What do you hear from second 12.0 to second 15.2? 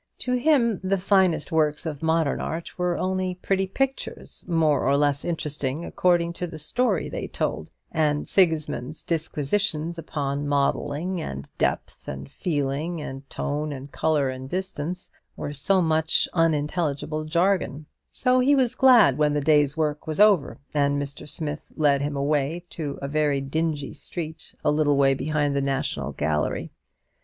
and "feeling," and tone, and colour, and distance,